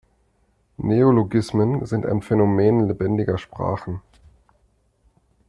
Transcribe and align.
Neologismen 0.79 1.85
sind 1.85 2.07
ein 2.07 2.23
Phänomen 2.23 2.87
lebendiger 2.87 3.37
Sprachen. 3.37 4.01